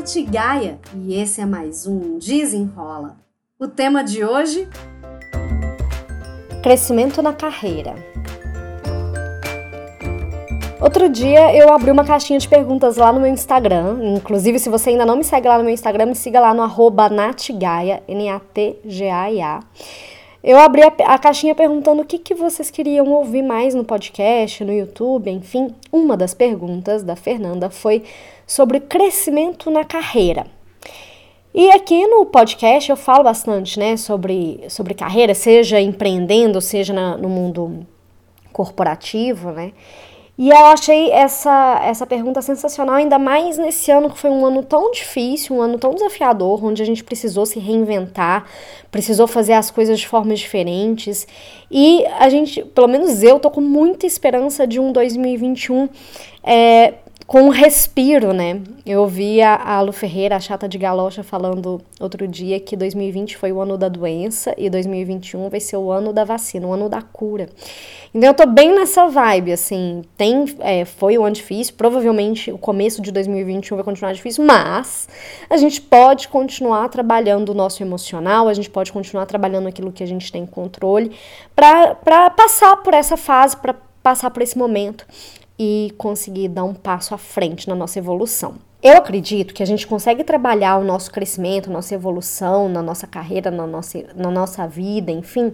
Nath 0.00 0.16
Gaia 0.30 0.78
e 0.96 1.20
esse 1.20 1.42
é 1.42 1.44
mais 1.44 1.86
um 1.86 2.18
Desenrola. 2.18 3.18
O 3.58 3.68
tema 3.68 4.02
de 4.02 4.24
hoje: 4.24 4.66
Crescimento 6.62 7.20
na 7.20 7.34
carreira. 7.34 7.94
Outro 10.80 11.06
dia 11.10 11.54
eu 11.54 11.70
abri 11.70 11.90
uma 11.90 12.02
caixinha 12.02 12.38
de 12.38 12.48
perguntas 12.48 12.96
lá 12.96 13.12
no 13.12 13.20
meu 13.20 13.30
Instagram. 13.30 13.98
Inclusive, 14.16 14.58
se 14.58 14.70
você 14.70 14.88
ainda 14.88 15.04
não 15.04 15.16
me 15.16 15.24
segue 15.24 15.46
lá 15.46 15.58
no 15.58 15.64
meu 15.64 15.74
Instagram, 15.74 16.06
me 16.06 16.14
siga 16.14 16.40
lá 16.40 16.54
no 16.54 16.62
arroba 16.62 17.10
natgaia, 17.10 18.02
N-A-T-G-A-I-A. 18.08 19.60
Eu 20.42 20.58
abri 20.58 20.82
a, 20.82 20.86
a, 20.86 21.18
caixinha 21.18 21.54
perguntando 21.54 22.00
o 22.00 22.04
que, 22.04 22.18
que 22.18 22.34
vocês 22.34 22.70
queriam 22.70 23.06
ouvir 23.12 23.42
mais 23.42 23.74
no 23.74 23.84
podcast, 23.84 24.64
no 24.64 24.72
YouTube, 24.72 25.30
enfim. 25.30 25.74
Uma 25.92 26.16
das 26.16 26.32
perguntas 26.32 27.02
da 27.02 27.14
Fernanda 27.14 27.68
foi 27.68 28.02
sobre 28.46 28.80
crescimento 28.80 29.70
na 29.70 29.84
carreira. 29.84 30.46
E 31.52 31.70
aqui 31.72 32.06
no 32.06 32.24
podcast 32.24 32.88
eu 32.88 32.96
falo 32.96 33.24
bastante, 33.24 33.78
né, 33.78 33.96
sobre, 33.96 34.64
sobre 34.68 34.94
carreira, 34.94 35.34
seja 35.34 35.80
empreendendo, 35.80 36.60
seja 36.60 36.92
na, 36.94 37.18
no 37.18 37.28
mundo 37.28 37.86
corporativo, 38.52 39.50
né? 39.50 39.72
E 40.42 40.48
eu 40.48 40.64
achei 40.64 41.10
essa, 41.10 41.82
essa 41.84 42.06
pergunta 42.06 42.40
sensacional, 42.40 42.94
ainda 42.94 43.18
mais 43.18 43.58
nesse 43.58 43.90
ano 43.90 44.08
que 44.08 44.18
foi 44.18 44.30
um 44.30 44.46
ano 44.46 44.62
tão 44.62 44.90
difícil, 44.90 45.56
um 45.56 45.60
ano 45.60 45.78
tão 45.78 45.92
desafiador, 45.92 46.64
onde 46.64 46.82
a 46.82 46.86
gente 46.86 47.04
precisou 47.04 47.44
se 47.44 47.58
reinventar, 47.58 48.46
precisou 48.90 49.26
fazer 49.26 49.52
as 49.52 49.70
coisas 49.70 50.00
de 50.00 50.08
formas 50.08 50.38
diferentes. 50.38 51.28
E 51.70 52.06
a 52.18 52.30
gente, 52.30 52.64
pelo 52.64 52.88
menos 52.88 53.22
eu, 53.22 53.38
tô 53.38 53.50
com 53.50 53.60
muita 53.60 54.06
esperança 54.06 54.66
de 54.66 54.80
um 54.80 54.92
2021 54.92 55.90
é, 56.42 56.94
com 57.30 57.42
um 57.42 57.48
respiro, 57.48 58.32
né? 58.32 58.60
Eu 58.84 59.02
ouvi 59.02 59.40
a, 59.40 59.54
a 59.54 59.80
Lu 59.80 59.92
Ferreira, 59.92 60.34
a 60.34 60.40
chata 60.40 60.68
de 60.68 60.76
galocha, 60.76 61.22
falando 61.22 61.80
outro 62.00 62.26
dia 62.26 62.58
que 62.58 62.76
2020 62.76 63.36
foi 63.36 63.52
o 63.52 63.60
ano 63.60 63.78
da 63.78 63.88
doença 63.88 64.52
e 64.58 64.68
2021 64.68 65.48
vai 65.48 65.60
ser 65.60 65.76
o 65.76 65.92
ano 65.92 66.12
da 66.12 66.24
vacina, 66.24 66.66
o 66.66 66.72
ano 66.72 66.88
da 66.88 67.00
cura. 67.00 67.48
Então 68.12 68.30
eu 68.30 68.34
tô 68.34 68.44
bem 68.46 68.74
nessa 68.74 69.06
vibe, 69.06 69.52
assim, 69.52 70.02
tem, 70.16 70.44
é, 70.58 70.84
foi 70.84 71.16
um 71.18 71.24
ano 71.24 71.36
difícil, 71.36 71.74
provavelmente 71.76 72.50
o 72.50 72.58
começo 72.58 73.00
de 73.00 73.12
2021 73.12 73.76
vai 73.76 73.84
continuar 73.84 74.12
difícil, 74.12 74.44
mas 74.44 75.08
a 75.48 75.56
gente 75.56 75.80
pode 75.80 76.26
continuar 76.26 76.88
trabalhando 76.88 77.50
o 77.50 77.54
nosso 77.54 77.80
emocional, 77.80 78.48
a 78.48 78.54
gente 78.54 78.68
pode 78.68 78.90
continuar 78.90 79.26
trabalhando 79.26 79.68
aquilo 79.68 79.92
que 79.92 80.02
a 80.02 80.06
gente 80.06 80.32
tem 80.32 80.44
controle 80.44 81.12
para 81.54 82.28
passar 82.30 82.78
por 82.78 82.92
essa 82.92 83.16
fase, 83.16 83.56
para 83.56 83.76
passar 84.02 84.30
por 84.32 84.42
esse 84.42 84.58
momento 84.58 85.06
e 85.62 85.92
conseguir 85.98 86.48
dar 86.48 86.64
um 86.64 86.72
passo 86.72 87.14
à 87.14 87.18
frente 87.18 87.68
na 87.68 87.74
nossa 87.74 87.98
evolução. 87.98 88.54
Eu 88.82 88.96
acredito 88.96 89.52
que 89.52 89.62
a 89.62 89.66
gente 89.66 89.86
consegue 89.86 90.24
trabalhar 90.24 90.78
o 90.78 90.84
nosso 90.84 91.10
crescimento, 91.10 91.70
nossa 91.70 91.94
evolução, 91.94 92.66
na 92.66 92.80
nossa 92.80 93.06
carreira, 93.06 93.50
na 93.50 93.66
nossa, 93.66 94.02
na 94.16 94.30
nossa 94.30 94.66
vida, 94.66 95.12
enfim, 95.12 95.52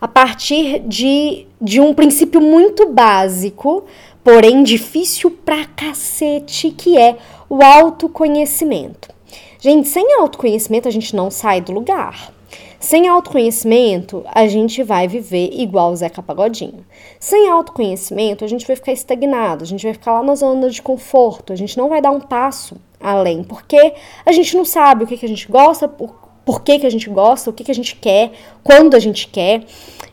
a 0.00 0.08
partir 0.08 0.80
de, 0.80 1.46
de 1.62 1.80
um 1.80 1.94
princípio 1.94 2.40
muito 2.40 2.88
básico, 2.88 3.84
porém 4.24 4.64
difícil 4.64 5.30
pra 5.30 5.64
cacete, 5.64 6.72
que 6.72 6.98
é 6.98 7.16
o 7.48 7.62
autoconhecimento. 7.62 9.14
Gente, 9.60 9.86
sem 9.86 10.14
autoconhecimento 10.14 10.88
a 10.88 10.90
gente 10.90 11.14
não 11.14 11.30
sai 11.30 11.60
do 11.60 11.70
lugar. 11.70 12.32
Sem 12.78 13.08
autoconhecimento, 13.08 14.22
a 14.26 14.46
gente 14.46 14.82
vai 14.82 15.08
viver 15.08 15.50
igual 15.52 15.90
o 15.90 15.96
Zeca 15.96 16.22
Pagodinho. 16.22 16.84
Sem 17.18 17.48
autoconhecimento, 17.48 18.44
a 18.44 18.48
gente 18.48 18.66
vai 18.66 18.76
ficar 18.76 18.92
estagnado, 18.92 19.64
a 19.64 19.66
gente 19.66 19.82
vai 19.82 19.92
ficar 19.92 20.12
lá 20.12 20.22
na 20.22 20.34
zona 20.34 20.70
de 20.70 20.80
conforto, 20.82 21.52
a 21.52 21.56
gente 21.56 21.76
não 21.76 21.88
vai 21.88 22.00
dar 22.00 22.10
um 22.10 22.20
passo 22.20 22.76
além, 23.00 23.42
porque 23.42 23.94
a 24.24 24.32
gente 24.32 24.56
não 24.56 24.64
sabe 24.64 25.04
o 25.04 25.06
que, 25.06 25.16
que 25.16 25.26
a 25.26 25.28
gente 25.28 25.50
gosta, 25.50 25.88
por, 25.88 26.14
por 26.44 26.62
que, 26.62 26.78
que 26.78 26.86
a 26.86 26.90
gente 26.90 27.10
gosta, 27.10 27.50
o 27.50 27.52
que, 27.52 27.64
que 27.64 27.72
a 27.72 27.74
gente 27.74 27.96
quer, 27.96 28.30
quando 28.62 28.94
a 28.94 29.00
gente 29.00 29.26
quer. 29.26 29.64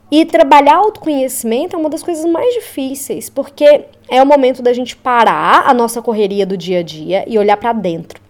E 0.10 0.26
trabalhar 0.26 0.78
autoconhecimento 0.78 1.76
é 1.76 1.80
uma 1.80 1.90
das 1.90 2.04
coisas 2.04 2.24
mais 2.26 2.54
difíceis, 2.54 3.30
porque 3.30 3.86
é 4.10 4.22
o 4.22 4.26
momento 4.26 4.62
da 4.62 4.72
gente 4.72 4.96
parar 4.96 5.68
a 5.68 5.74
nossa 5.74 6.02
correria 6.02 6.46
do 6.46 6.56
dia 6.56 6.80
a 6.80 6.84
dia 6.84 7.24
e 7.28 7.38
olhar 7.38 7.58
para 7.58 7.74
dentro. 7.74 8.23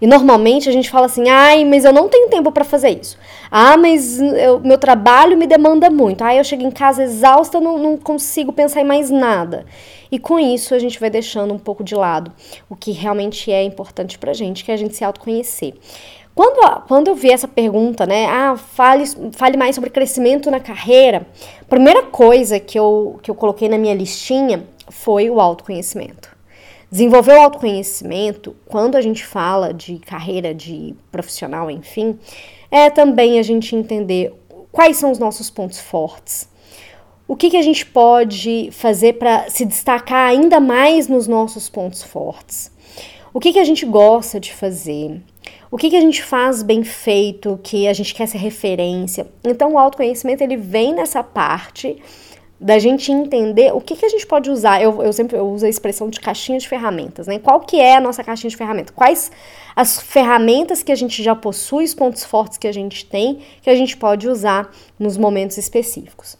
E 0.00 0.06
normalmente 0.06 0.68
a 0.68 0.72
gente 0.72 0.90
fala 0.90 1.06
assim: 1.06 1.28
ai, 1.28 1.64
mas 1.64 1.84
eu 1.84 1.92
não 1.92 2.08
tenho 2.08 2.28
tempo 2.28 2.52
para 2.52 2.64
fazer 2.64 2.90
isso. 3.00 3.16
Ah, 3.50 3.76
mas 3.76 4.20
eu, 4.20 4.60
meu 4.60 4.78
trabalho 4.78 5.36
me 5.36 5.46
demanda 5.46 5.88
muito. 5.90 6.22
Ah, 6.22 6.34
eu 6.34 6.44
chego 6.44 6.62
em 6.62 6.70
casa 6.70 7.02
exausta, 7.02 7.60
não, 7.60 7.78
não 7.78 7.96
consigo 7.96 8.52
pensar 8.52 8.80
em 8.80 8.84
mais 8.84 9.10
nada. 9.10 9.64
E 10.10 10.18
com 10.18 10.38
isso 10.38 10.74
a 10.74 10.78
gente 10.78 11.00
vai 11.00 11.10
deixando 11.10 11.52
um 11.52 11.58
pouco 11.58 11.82
de 11.82 11.94
lado 11.94 12.32
o 12.70 12.76
que 12.76 12.92
realmente 12.92 13.50
é 13.50 13.62
importante 13.62 14.18
pra 14.18 14.32
gente, 14.32 14.64
que 14.64 14.70
é 14.70 14.74
a 14.74 14.78
gente 14.78 14.94
se 14.94 15.04
autoconhecer. 15.04 15.74
Quando, 16.34 16.82
quando 16.86 17.08
eu 17.08 17.14
vi 17.14 17.30
essa 17.30 17.48
pergunta, 17.48 18.04
né? 18.04 18.26
Ah, 18.26 18.58
fale, 18.58 19.04
fale 19.32 19.56
mais 19.56 19.74
sobre 19.74 19.88
crescimento 19.88 20.50
na 20.50 20.60
carreira. 20.60 21.26
Primeira 21.66 22.02
coisa 22.02 22.60
que 22.60 22.78
eu, 22.78 23.18
que 23.22 23.30
eu 23.30 23.34
coloquei 23.34 23.70
na 23.70 23.78
minha 23.78 23.94
listinha 23.94 24.66
foi 24.90 25.30
o 25.30 25.40
autoconhecimento. 25.40 26.35
Desenvolver 26.90 27.32
o 27.32 27.40
autoconhecimento, 27.40 28.54
quando 28.66 28.96
a 28.96 29.00
gente 29.00 29.26
fala 29.26 29.74
de 29.74 29.98
carreira 29.98 30.54
de 30.54 30.94
profissional, 31.10 31.70
enfim, 31.70 32.18
é 32.70 32.88
também 32.90 33.38
a 33.38 33.42
gente 33.42 33.74
entender 33.74 34.32
quais 34.70 34.96
são 34.96 35.10
os 35.10 35.18
nossos 35.18 35.50
pontos 35.50 35.80
fortes. 35.80 36.48
O 37.26 37.34
que, 37.34 37.50
que 37.50 37.56
a 37.56 37.62
gente 37.62 37.84
pode 37.84 38.68
fazer 38.70 39.14
para 39.14 39.50
se 39.50 39.64
destacar 39.64 40.28
ainda 40.28 40.60
mais 40.60 41.08
nos 41.08 41.26
nossos 41.26 41.68
pontos 41.68 42.04
fortes? 42.04 42.70
O 43.34 43.40
que, 43.40 43.52
que 43.52 43.58
a 43.58 43.64
gente 43.64 43.84
gosta 43.84 44.38
de 44.38 44.52
fazer? 44.52 45.20
O 45.70 45.76
que, 45.76 45.90
que 45.90 45.96
a 45.96 46.00
gente 46.00 46.22
faz 46.22 46.62
bem 46.62 46.84
feito, 46.84 47.58
que 47.62 47.88
a 47.88 47.92
gente 47.92 48.14
quer 48.14 48.26
ser 48.26 48.38
referência? 48.38 49.26
Então, 49.42 49.72
o 49.72 49.78
autoconhecimento 49.78 50.42
ele 50.44 50.56
vem 50.56 50.94
nessa 50.94 51.22
parte 51.22 52.00
da 52.58 52.78
gente 52.78 53.12
entender 53.12 53.74
o 53.74 53.80
que, 53.80 53.94
que 53.94 54.06
a 54.06 54.08
gente 54.08 54.26
pode 54.26 54.50
usar. 54.50 54.82
Eu, 54.82 55.02
eu 55.02 55.12
sempre 55.12 55.36
eu 55.36 55.46
uso 55.46 55.66
a 55.66 55.68
expressão 55.68 56.08
de 56.08 56.18
caixinha 56.20 56.58
de 56.58 56.66
ferramentas, 56.66 57.26
né? 57.26 57.38
Qual 57.38 57.60
que 57.60 57.78
é 57.78 57.96
a 57.96 58.00
nossa 58.00 58.24
caixinha 58.24 58.50
de 58.50 58.56
ferramentas? 58.56 58.94
Quais 58.94 59.30
as 59.76 60.00
ferramentas 60.00 60.82
que 60.82 60.90
a 60.90 60.94
gente 60.94 61.22
já 61.22 61.34
possui, 61.34 61.84
os 61.84 61.92
pontos 61.92 62.24
fortes 62.24 62.56
que 62.56 62.66
a 62.66 62.72
gente 62.72 63.04
tem, 63.04 63.42
que 63.60 63.68
a 63.68 63.74
gente 63.74 63.94
pode 63.94 64.26
usar 64.26 64.72
nos 64.98 65.18
momentos 65.18 65.58
específicos. 65.58 66.38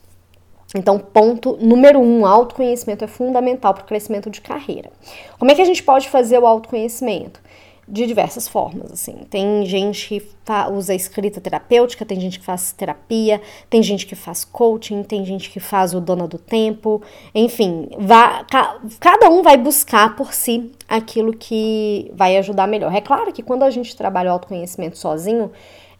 Então, 0.75 0.99
ponto 0.99 1.57
número 1.61 2.01
um, 2.01 2.25
autoconhecimento 2.25 3.05
é 3.05 3.07
fundamental 3.07 3.75
para 3.75 3.85
o 3.85 3.87
crescimento 3.87 4.31
de 4.31 4.41
carreira. 4.41 4.91
Como 5.39 5.51
é 5.51 5.55
que 5.55 5.63
a 5.63 5.67
gente 5.67 5.83
pode 5.83 6.09
fazer 6.09 6.39
o 6.39 6.47
autoconhecimento? 6.47 7.41
De 7.89 8.07
diversas 8.07 8.49
formas, 8.49 8.91
assim. 8.91 9.15
Tem 9.31 9.65
gente 9.65 10.21
que 10.21 10.29
usa 10.73 10.95
escrita 10.95 11.41
terapêutica, 11.41 12.05
tem 12.05 12.21
gente 12.21 12.41
que 12.41 12.45
faz 12.45 12.73
terapia, 12.73 13.41
tem 13.71 13.83
gente 13.83 14.07
que 14.07 14.17
faz 14.17 14.45
coaching, 14.45 15.03
tem 15.03 15.25
gente 15.25 15.51
que 15.51 15.61
faz 15.61 15.95
o 15.95 16.01
dona 16.01 16.27
do 16.27 16.39
tempo, 16.39 17.01
enfim, 17.35 17.89
vá, 17.99 18.45
ca, 18.51 18.81
cada 18.99 19.29
um 19.29 19.43
vai 19.43 19.57
buscar 19.57 20.17
por 20.17 20.33
si 20.33 20.73
aquilo 20.89 21.33
que 21.33 22.11
vai 22.15 22.37
ajudar 22.39 22.67
melhor. 22.67 22.93
É 22.95 23.01
claro 23.01 23.33
que 23.33 23.43
quando 23.43 23.63
a 23.63 23.71
gente 23.71 23.97
trabalha 23.97 24.31
o 24.31 24.33
autoconhecimento 24.33 24.99
sozinho, 24.99 25.53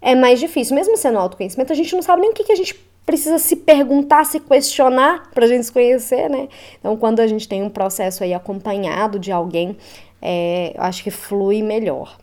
é 0.03 0.15
mais 0.15 0.41
difícil. 0.41 0.75
Mesmo 0.75 0.97
sendo 0.97 1.19
autoconhecimento, 1.19 1.73
a 1.73 1.77
gente 1.77 1.95
não 1.95 2.03
sabe 2.03 2.23
nem 2.23 2.31
o 2.31 2.35
que, 2.35 2.45
que 2.45 2.53
a 2.53 2.57
gente 2.57 2.75
precisa 3.07 3.39
se 3.39 3.55
perguntar, 3.55 4.25
se 4.25 4.41
questionar 4.41 5.31
para 5.33 5.45
a 5.45 5.49
gente 5.49 5.65
se 5.65 5.73
conhecer, 5.73 6.29
né? 6.29 6.49
Então, 6.79 6.97
quando 6.97 7.21
a 7.21 7.27
gente 7.27 7.49
tem 7.49 7.63
um 7.63 7.71
processo 7.71 8.25
aí 8.25 8.35
acompanhado 8.35 9.17
de 9.17 9.31
alguém, 9.31 9.77
é, 10.21 10.75
acho 10.79 11.03
que 11.03 11.11
flui 11.11 11.63
melhor. 11.63 12.17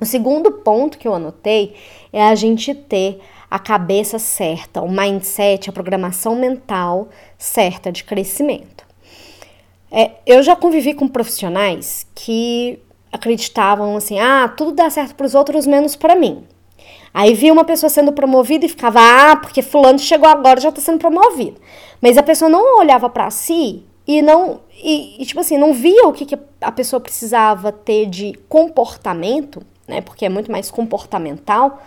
O 0.00 0.04
segundo 0.04 0.50
ponto 0.50 0.98
que 0.98 1.06
eu 1.06 1.14
anotei 1.14 1.74
é 2.12 2.22
a 2.24 2.34
gente 2.34 2.74
ter 2.74 3.20
a 3.50 3.58
cabeça 3.58 4.18
certa, 4.18 4.80
o 4.80 4.90
mindset, 4.90 5.68
a 5.68 5.72
programação 5.72 6.34
mental 6.34 7.08
certa 7.38 7.92
de 7.92 8.02
crescimento. 8.02 8.84
É, 9.90 10.12
eu 10.26 10.42
já 10.42 10.56
convivi 10.56 10.94
com 10.94 11.06
profissionais 11.06 12.06
que 12.14 12.78
acreditavam 13.12 13.96
assim: 13.96 14.18
ah, 14.18 14.48
tudo 14.48 14.72
dá 14.72 14.88
certo 14.88 15.14
para 15.14 15.26
os 15.26 15.34
outros 15.34 15.66
menos 15.66 15.94
para 15.94 16.16
mim. 16.16 16.44
Aí 17.14 17.34
via 17.34 17.52
uma 17.52 17.64
pessoa 17.64 17.90
sendo 17.90 18.10
promovida 18.12 18.64
e 18.64 18.70
ficava, 18.70 19.00
ah, 19.00 19.36
porque 19.36 19.60
fulano 19.60 19.98
chegou 19.98 20.28
agora 20.28 20.58
já 20.58 20.70
está 20.70 20.80
sendo 20.80 20.98
promovido. 20.98 21.60
Mas 22.00 22.16
a 22.16 22.22
pessoa 22.22 22.48
não 22.48 22.78
olhava 22.78 23.10
para 23.10 23.30
si 23.30 23.84
e 24.06 24.20
não 24.22 24.60
e, 24.82 25.22
e, 25.22 25.26
tipo 25.26 25.40
assim 25.40 25.56
não 25.56 25.72
via 25.72 26.06
o 26.08 26.12
que, 26.12 26.26
que 26.26 26.38
a 26.60 26.72
pessoa 26.72 27.00
precisava 27.00 27.70
ter 27.70 28.06
de 28.06 28.32
comportamento 28.48 29.62
né 29.86 30.00
porque 30.00 30.24
é 30.24 30.28
muito 30.28 30.50
mais 30.50 30.70
comportamental 30.70 31.80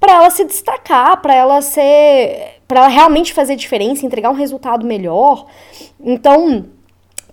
para 0.00 0.14
ela 0.14 0.30
se 0.30 0.44
destacar 0.44 1.20
para 1.20 1.34
ela 1.34 1.60
ser 1.60 2.58
para 2.68 2.80
ela 2.80 2.88
realmente 2.88 3.32
fazer 3.32 3.56
diferença 3.56 4.04
entregar 4.04 4.28
um 4.28 4.34
resultado 4.34 4.86
melhor. 4.86 5.46
Então 5.98 6.66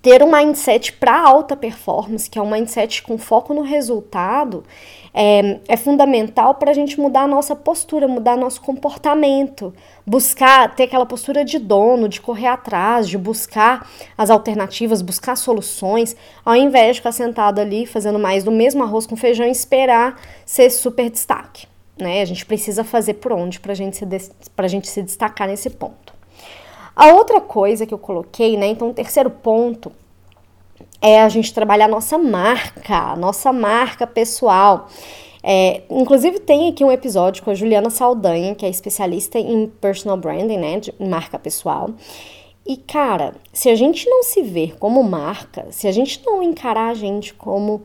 ter 0.05 0.21
um 0.21 0.31
mindset 0.31 0.93
para 0.93 1.19
alta 1.19 1.57
performance, 1.57 2.29
que 2.29 2.37
é 2.37 2.41
um 2.41 2.51
mindset 2.51 3.01
com 3.01 3.17
foco 3.17 3.55
no 3.55 3.63
resultado, 3.63 4.63
é, 5.11 5.57
é 5.67 5.75
fundamental 5.75 6.53
para 6.53 6.69
a 6.69 6.73
gente 6.75 6.99
mudar 6.99 7.21
a 7.21 7.27
nossa 7.27 7.55
postura, 7.55 8.07
mudar 8.07 8.37
nosso 8.37 8.61
comportamento, 8.61 9.73
buscar 10.05 10.75
ter 10.75 10.83
aquela 10.83 11.07
postura 11.07 11.43
de 11.43 11.57
dono, 11.57 12.07
de 12.07 12.21
correr 12.21 12.45
atrás, 12.45 13.09
de 13.09 13.17
buscar 13.17 13.89
as 14.15 14.29
alternativas, 14.29 15.01
buscar 15.01 15.35
soluções, 15.35 16.15
ao 16.45 16.55
invés 16.55 16.97
de 16.97 16.99
ficar 16.99 17.11
sentado 17.11 17.57
ali 17.57 17.87
fazendo 17.87 18.19
mais 18.19 18.43
do 18.43 18.51
mesmo 18.51 18.83
arroz 18.83 19.07
com 19.07 19.15
feijão 19.15 19.47
e 19.47 19.49
esperar 19.49 20.21
ser 20.45 20.69
super 20.69 21.09
destaque. 21.09 21.65
Né? 21.99 22.21
A 22.21 22.25
gente 22.25 22.45
precisa 22.45 22.83
fazer 22.83 23.15
por 23.15 23.31
onde 23.31 23.59
para 23.59 23.73
gente 23.73 24.05
a 24.55 24.67
gente 24.67 24.87
se 24.87 25.01
destacar 25.01 25.47
nesse 25.47 25.71
ponto. 25.71 26.14
A 26.95 27.13
outra 27.13 27.41
coisa 27.41 27.85
que 27.85 27.93
eu 27.93 27.97
coloquei, 27.97 28.55
né? 28.57 28.67
Então, 28.67 28.89
o 28.89 28.93
terceiro 28.93 29.29
ponto 29.29 29.91
é 31.01 31.21
a 31.21 31.29
gente 31.29 31.53
trabalhar 31.53 31.85
a 31.85 31.89
nossa 31.89 32.17
marca, 32.17 33.11
a 33.11 33.15
nossa 33.15 33.51
marca 33.51 34.07
pessoal. 34.07 34.87
É, 35.43 35.83
inclusive 35.89 36.39
tem 36.39 36.69
aqui 36.69 36.83
um 36.83 36.91
episódio 36.91 37.43
com 37.43 37.51
a 37.51 37.53
Juliana 37.53 37.89
Saldanha, 37.89 38.55
que 38.55 38.65
é 38.65 38.69
especialista 38.69 39.37
em 39.37 39.67
personal 39.67 40.17
branding, 40.17 40.57
né, 40.57 40.79
de 40.79 40.93
marca 40.99 41.37
pessoal. 41.37 41.91
E 42.65 42.77
cara, 42.77 43.35
se 43.53 43.69
a 43.69 43.75
gente 43.75 44.09
não 44.09 44.23
se 44.23 44.41
ver 44.41 44.75
como 44.79 45.03
marca, 45.03 45.67
se 45.69 45.87
a 45.87 45.91
gente 45.91 46.19
não 46.25 46.41
encarar 46.41 46.89
a 46.89 46.93
gente 46.95 47.31
como 47.35 47.83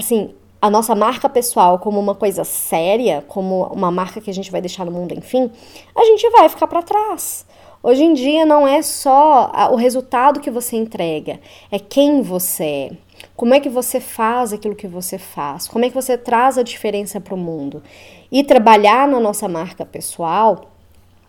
assim, 0.00 0.34
a 0.62 0.70
nossa 0.70 0.94
marca 0.94 1.28
pessoal 1.28 1.78
como 1.78 2.00
uma 2.00 2.14
coisa 2.14 2.42
séria, 2.42 3.22
como 3.28 3.64
uma 3.66 3.90
marca 3.90 4.20
que 4.20 4.30
a 4.30 4.34
gente 4.34 4.50
vai 4.50 4.60
deixar 4.60 4.86
no 4.86 4.92
mundo, 4.92 5.12
enfim, 5.12 5.50
a 5.94 6.04
gente 6.06 6.28
vai 6.30 6.48
ficar 6.48 6.66
para 6.66 6.82
trás. 6.82 7.46
Hoje 7.82 8.04
em 8.04 8.12
dia 8.12 8.44
não 8.44 8.68
é 8.68 8.82
só 8.82 9.50
o 9.72 9.76
resultado 9.76 10.38
que 10.38 10.50
você 10.50 10.76
entrega, 10.76 11.40
é 11.70 11.78
quem 11.78 12.20
você 12.20 12.64
é. 12.64 12.90
Como 13.34 13.54
é 13.54 13.60
que 13.60 13.70
você 13.70 14.00
faz 14.00 14.52
aquilo 14.52 14.74
que 14.74 14.86
você 14.86 15.16
faz? 15.16 15.66
Como 15.66 15.82
é 15.84 15.88
que 15.88 15.94
você 15.94 16.18
traz 16.18 16.58
a 16.58 16.62
diferença 16.62 17.18
para 17.20 17.34
o 17.34 17.38
mundo? 17.38 17.82
E 18.30 18.44
trabalhar 18.44 19.08
na 19.08 19.18
nossa 19.18 19.48
marca 19.48 19.86
pessoal, 19.86 20.72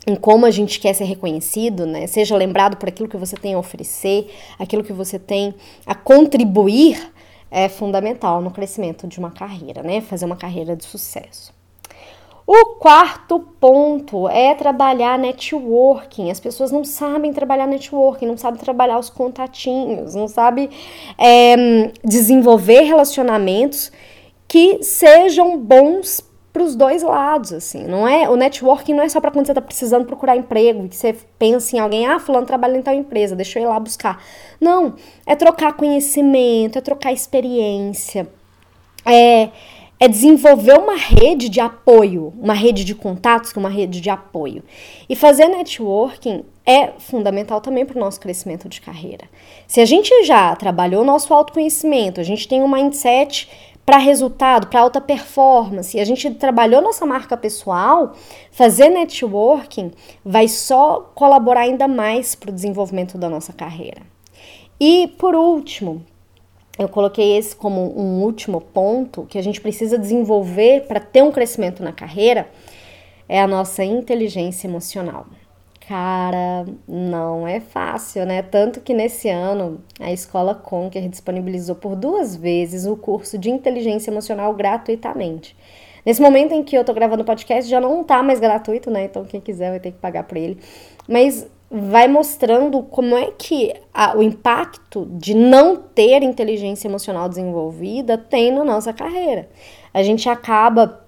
em 0.05 0.13
como 0.13 0.45
a 0.45 0.51
gente 0.51 0.77
quer 0.79 0.93
ser 0.93 1.05
reconhecido, 1.05 1.85
né? 1.85 2.05
Seja 2.05 2.35
lembrado 2.35 2.75
por 2.75 2.89
aquilo 2.89 3.07
que 3.07 3.17
você 3.17 3.37
tem 3.37 3.53
a 3.53 3.59
oferecer, 3.59 4.29
aquilo 4.59 4.83
que 4.83 4.91
você 4.93 5.17
tem 5.17 5.55
a 5.85 5.95
contribuir, 5.95 7.13
é 7.49 7.69
fundamental 7.69 8.41
no 8.41 8.51
crescimento 8.51 9.07
de 9.07 9.19
uma 9.19 9.31
carreira, 9.31 9.83
né? 9.83 10.01
Fazer 10.01 10.25
uma 10.25 10.35
carreira 10.35 10.75
de 10.75 10.83
sucesso. 10.83 11.60
O 12.53 12.75
quarto 12.75 13.39
ponto 13.61 14.27
é 14.27 14.53
trabalhar 14.53 15.17
networking. 15.17 16.29
As 16.29 16.37
pessoas 16.37 16.69
não 16.69 16.83
sabem 16.83 17.31
trabalhar 17.31 17.65
networking, 17.65 18.25
não 18.25 18.35
sabem 18.35 18.59
trabalhar 18.59 18.99
os 18.99 19.09
contatinhos, 19.09 20.15
não 20.15 20.27
sabem 20.27 20.69
é, 21.17 21.55
desenvolver 22.03 22.81
relacionamentos 22.81 23.89
que 24.49 24.83
sejam 24.83 25.57
bons 25.57 26.19
para 26.51 26.61
os 26.61 26.75
dois 26.75 27.03
lados, 27.03 27.53
assim, 27.53 27.85
não 27.85 28.05
é? 28.05 28.29
O 28.29 28.35
networking 28.35 28.95
não 28.95 29.03
é 29.05 29.07
só 29.07 29.21
para 29.21 29.31
quando 29.31 29.45
você 29.45 29.53
está 29.53 29.61
precisando 29.61 30.05
procurar 30.05 30.35
emprego, 30.35 30.89
que 30.89 30.97
você 30.97 31.15
pensa 31.39 31.77
em 31.77 31.79
alguém, 31.79 32.05
ah, 32.05 32.19
fulano 32.19 32.45
trabalha 32.45 32.75
em 32.75 32.81
tal 32.81 32.93
empresa, 32.93 33.33
deixa 33.33 33.59
eu 33.59 33.63
ir 33.63 33.67
lá 33.67 33.79
buscar. 33.79 34.21
Não, 34.59 34.95
é 35.25 35.37
trocar 35.37 35.71
conhecimento, 35.71 36.77
é 36.77 36.81
trocar 36.81 37.13
experiência, 37.13 38.27
é 39.05 39.47
é 40.01 40.07
desenvolver 40.07 40.79
uma 40.79 40.95
rede 40.95 41.47
de 41.47 41.59
apoio, 41.59 42.33
uma 42.41 42.55
rede 42.55 42.83
de 42.83 42.95
contatos, 42.95 43.53
uma 43.55 43.69
rede 43.69 44.01
de 44.01 44.09
apoio. 44.09 44.63
E 45.07 45.15
fazer 45.15 45.47
networking 45.47 46.43
é 46.65 46.87
fundamental 46.97 47.61
também 47.61 47.85
para 47.85 47.97
o 47.97 47.99
nosso 47.99 48.19
crescimento 48.19 48.67
de 48.67 48.81
carreira. 48.81 49.25
Se 49.67 49.79
a 49.79 49.85
gente 49.85 50.25
já 50.25 50.55
trabalhou 50.55 51.05
nosso 51.05 51.31
autoconhecimento, 51.31 52.19
a 52.19 52.23
gente 52.23 52.47
tem 52.47 52.63
um 52.63 52.67
mindset 52.67 53.47
para 53.85 53.97
resultado, 53.97 54.65
para 54.65 54.81
alta 54.81 54.99
performance, 54.99 55.99
a 55.99 56.03
gente 56.03 56.31
trabalhou 56.31 56.81
nossa 56.81 57.05
marca 57.05 57.37
pessoal, 57.37 58.15
fazer 58.51 58.89
networking 58.89 59.91
vai 60.25 60.47
só 60.47 61.11
colaborar 61.13 61.61
ainda 61.61 61.87
mais 61.87 62.33
para 62.33 62.49
o 62.49 62.53
desenvolvimento 62.53 63.19
da 63.19 63.29
nossa 63.29 63.53
carreira. 63.53 64.01
E 64.79 65.09
por 65.19 65.35
último, 65.35 66.03
eu 66.81 66.89
coloquei 66.89 67.37
esse 67.37 67.55
como 67.55 67.97
um 67.99 68.23
último 68.23 68.59
ponto 68.59 69.25
que 69.29 69.37
a 69.37 69.43
gente 69.43 69.61
precisa 69.61 69.97
desenvolver 69.97 70.87
para 70.87 70.99
ter 70.99 71.21
um 71.21 71.31
crescimento 71.31 71.83
na 71.83 71.91
carreira 71.91 72.49
é 73.29 73.39
a 73.39 73.47
nossa 73.47 73.83
inteligência 73.83 74.67
emocional. 74.67 75.25
Cara, 75.87 76.65
não 76.87 77.47
é 77.47 77.59
fácil, 77.59 78.25
né? 78.25 78.41
Tanto 78.41 78.81
que 78.81 78.93
nesse 78.93 79.29
ano 79.29 79.79
a 79.99 80.11
escola 80.11 80.55
Conquer 80.55 81.07
disponibilizou 81.07 81.75
por 81.75 81.95
duas 81.95 82.35
vezes 82.35 82.85
o 82.85 82.95
curso 82.95 83.37
de 83.37 83.49
inteligência 83.49 84.09
emocional 84.09 84.53
gratuitamente. 84.53 85.55
Nesse 86.05 86.21
momento 86.21 86.53
em 86.53 86.63
que 86.63 86.75
eu 86.75 86.83
tô 86.83 86.93
gravando 86.93 87.21
o 87.21 87.25
podcast 87.25 87.69
já 87.69 87.79
não 87.79 88.03
tá 88.03 88.23
mais 88.23 88.39
gratuito, 88.39 88.89
né? 88.89 89.05
Então 89.05 89.23
quem 89.23 89.39
quiser 89.39 89.69
vai 89.69 89.79
ter 89.79 89.91
que 89.91 89.99
pagar 89.99 90.23
por 90.23 90.37
ele. 90.37 90.57
Mas 91.07 91.45
vai 91.71 92.05
mostrando 92.05 92.83
como 92.83 93.15
é 93.15 93.31
que 93.31 93.73
a, 93.93 94.17
o 94.17 94.21
impacto 94.21 95.07
de 95.11 95.33
não 95.33 95.77
ter 95.77 96.21
inteligência 96.21 96.89
emocional 96.89 97.29
desenvolvida 97.29 98.17
tem 98.17 98.51
na 98.51 98.65
nossa 98.65 98.91
carreira. 98.91 99.47
A 99.93 100.03
gente 100.03 100.27
acaba 100.27 101.01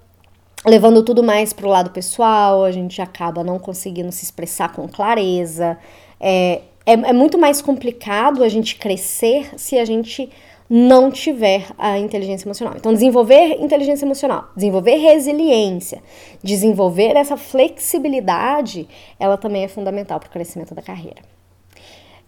levando 0.64 1.02
tudo 1.02 1.22
mais 1.22 1.52
para 1.52 1.66
o 1.66 1.70
lado 1.70 1.90
pessoal, 1.90 2.64
a 2.64 2.72
gente 2.72 3.02
acaba 3.02 3.44
não 3.44 3.58
conseguindo 3.58 4.10
se 4.10 4.24
expressar 4.24 4.72
com 4.72 4.88
clareza. 4.88 5.76
É, 6.18 6.62
é, 6.86 6.92
é 6.92 7.12
muito 7.12 7.36
mais 7.36 7.60
complicado 7.60 8.42
a 8.42 8.48
gente 8.48 8.76
crescer 8.76 9.50
se 9.58 9.78
a 9.78 9.84
gente 9.84 10.30
não 10.76 11.08
tiver 11.08 11.68
a 11.78 12.00
inteligência 12.00 12.48
emocional. 12.48 12.74
Então, 12.76 12.92
desenvolver 12.92 13.62
inteligência 13.62 14.04
emocional, 14.04 14.48
desenvolver 14.56 14.96
resiliência, 14.96 16.02
desenvolver 16.42 17.14
essa 17.14 17.36
flexibilidade, 17.36 18.88
ela 19.16 19.36
também 19.36 19.62
é 19.62 19.68
fundamental 19.68 20.18
para 20.18 20.26
o 20.26 20.32
crescimento 20.32 20.74
da 20.74 20.82
carreira. 20.82 21.22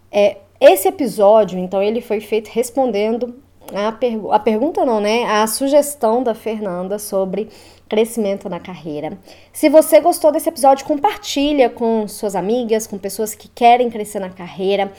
É, 0.09 0.37
esse 0.61 0.87
episódio, 0.87 1.59
então, 1.59 1.83
ele 1.83 1.99
foi 1.99 2.21
feito 2.21 2.47
respondendo 2.47 3.35
a, 3.75 3.91
pergu 3.91 4.31
a 4.31 4.39
pergunta, 4.39 4.85
não, 4.85 5.01
né? 5.01 5.25
A 5.25 5.45
sugestão 5.45 6.23
da 6.23 6.33
Fernanda 6.33 6.97
sobre 6.97 7.49
crescimento 7.89 8.47
na 8.47 8.61
carreira. 8.61 9.17
Se 9.51 9.67
você 9.67 9.99
gostou 9.99 10.31
desse 10.31 10.47
episódio, 10.47 10.85
compartilha 10.85 11.69
com 11.69 12.07
suas 12.07 12.33
amigas, 12.33 12.87
com 12.87 12.97
pessoas 12.97 13.35
que 13.35 13.49
querem 13.49 13.89
crescer 13.89 14.19
na 14.19 14.29
carreira. 14.29 14.89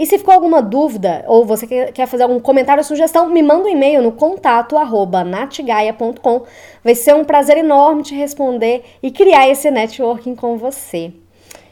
E 0.00 0.06
se 0.06 0.16
ficou 0.16 0.32
alguma 0.32 0.62
dúvida 0.62 1.22
ou 1.26 1.44
você 1.44 1.66
quer 1.66 2.06
fazer 2.06 2.22
algum 2.22 2.40
comentário 2.40 2.80
ou 2.80 2.84
sugestão, 2.84 3.28
me 3.28 3.42
manda 3.42 3.64
um 3.64 3.68
e-mail 3.68 4.00
no 4.00 4.12
contato 4.12 4.78
arroba 4.78 5.22
natgaia.com. 5.22 6.44
Vai 6.82 6.94
ser 6.94 7.14
um 7.14 7.22
prazer 7.22 7.58
enorme 7.58 8.02
te 8.02 8.14
responder 8.14 8.82
e 9.02 9.10
criar 9.10 9.46
esse 9.50 9.70
networking 9.70 10.34
com 10.34 10.56
você. 10.56 11.12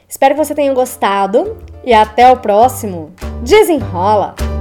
Espero 0.06 0.34
que 0.34 0.44
você 0.44 0.54
tenha 0.54 0.74
gostado 0.74 1.56
e 1.82 1.94
até 1.94 2.30
o 2.30 2.36
próximo. 2.36 3.12
Desenrola! 3.42 4.57